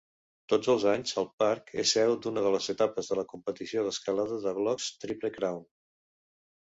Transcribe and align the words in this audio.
Tots 0.51 0.69
els 0.71 0.83
anys, 0.91 1.11
el 1.21 1.25
parc 1.41 1.67
és 1.83 1.91
seu 1.97 2.13
d'una 2.23 2.43
de 2.45 2.53
les 2.55 2.69
etapes 2.73 3.11
de 3.11 3.17
la 3.19 3.25
competició 3.33 3.83
d'escalada 3.89 4.39
de 4.47 4.55
blocs 4.61 4.89
"Triple 5.05 5.31
Crown". 5.37 5.61